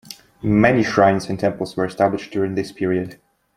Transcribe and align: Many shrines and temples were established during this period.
Many 0.41 0.81
shrines 0.81 1.29
and 1.29 1.39
temples 1.39 1.77
were 1.77 1.85
established 1.85 2.31
during 2.31 2.55
this 2.55 2.71
period. 2.71 3.19